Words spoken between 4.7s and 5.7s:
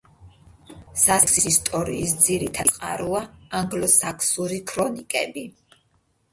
ქრონიკები.